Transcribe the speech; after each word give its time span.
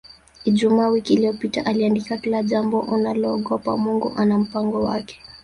Ijumaa 0.45 0.87
wiki 0.87 1.13
iliyopita 1.13 1.65
aliandika 1.65 2.17
Kila 2.17 2.43
jambo 2.43 2.79
unaloogopa 2.79 3.77
Mungu 3.77 4.13
ana 4.17 4.39
mpango 4.39 4.83
wake 4.83 5.21